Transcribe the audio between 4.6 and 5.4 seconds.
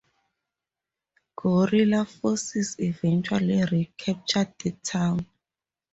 town.